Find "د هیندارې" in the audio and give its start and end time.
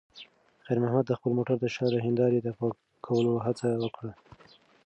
1.91-2.39